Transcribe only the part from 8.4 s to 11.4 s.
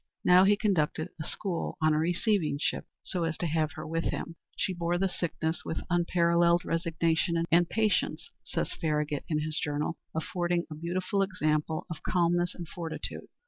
says Farragut in his journal, "affording a beautiful